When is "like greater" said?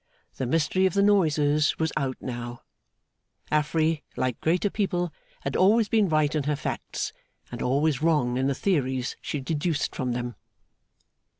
4.17-4.71